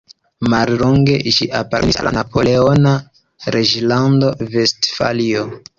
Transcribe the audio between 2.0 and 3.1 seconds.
al la napoleona